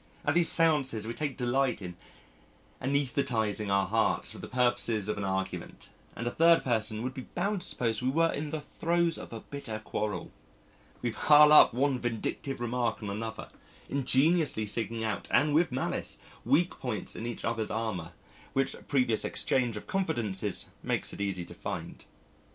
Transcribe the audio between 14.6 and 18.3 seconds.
seeking out and with malice weak points in each other's armour,